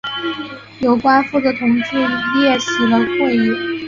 [0.79, 1.95] 有关负责同志
[2.35, 3.51] 列席了会议。